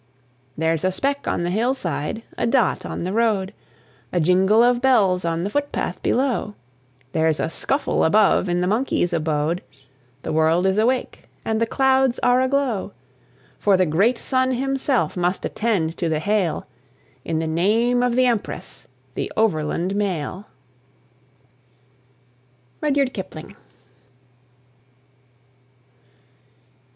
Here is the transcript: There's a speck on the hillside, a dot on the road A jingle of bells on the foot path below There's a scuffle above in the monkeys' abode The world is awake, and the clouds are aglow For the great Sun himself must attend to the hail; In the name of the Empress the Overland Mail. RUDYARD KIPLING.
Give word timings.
There's 0.57 0.83
a 0.83 0.89
speck 0.91 1.27
on 1.27 1.43
the 1.43 1.51
hillside, 1.51 2.23
a 2.35 2.47
dot 2.47 2.87
on 2.87 3.03
the 3.03 3.13
road 3.13 3.53
A 4.11 4.19
jingle 4.19 4.63
of 4.63 4.81
bells 4.81 5.23
on 5.23 5.43
the 5.43 5.49
foot 5.51 5.71
path 5.71 6.01
below 6.01 6.55
There's 7.11 7.39
a 7.39 7.51
scuffle 7.51 8.03
above 8.03 8.49
in 8.49 8.61
the 8.61 8.67
monkeys' 8.67 9.13
abode 9.13 9.61
The 10.23 10.33
world 10.33 10.65
is 10.65 10.79
awake, 10.79 11.29
and 11.45 11.61
the 11.61 11.67
clouds 11.67 12.17
are 12.23 12.41
aglow 12.41 12.93
For 13.59 13.77
the 13.77 13.85
great 13.85 14.17
Sun 14.17 14.53
himself 14.53 15.15
must 15.15 15.45
attend 15.45 15.97
to 15.97 16.09
the 16.09 16.17
hail; 16.19 16.65
In 17.23 17.37
the 17.37 17.45
name 17.45 18.01
of 18.01 18.15
the 18.15 18.25
Empress 18.25 18.87
the 19.13 19.31
Overland 19.37 19.93
Mail. 19.95 20.47
RUDYARD 22.81 23.13
KIPLING. 23.13 23.55